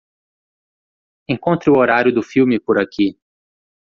Encontre 1.29 1.69
o 1.69 1.75
horário 1.77 2.11
do 2.11 2.23
filme 2.23 2.59
por 2.59 2.79
aqui. 2.81 3.15